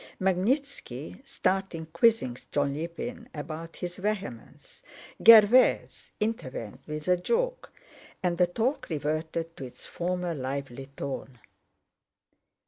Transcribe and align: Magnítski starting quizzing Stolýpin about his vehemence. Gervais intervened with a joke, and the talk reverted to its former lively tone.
Magnítski 0.19 1.21
starting 1.23 1.85
quizzing 1.93 2.35
Stolýpin 2.35 3.27
about 3.35 3.75
his 3.77 3.97
vehemence. 3.97 4.81
Gervais 5.23 6.09
intervened 6.19 6.79
with 6.87 7.07
a 7.07 7.17
joke, 7.17 7.71
and 8.23 8.39
the 8.39 8.47
talk 8.47 8.89
reverted 8.89 9.55
to 9.55 9.63
its 9.63 9.85
former 9.85 10.33
lively 10.33 10.87
tone. 10.97 11.37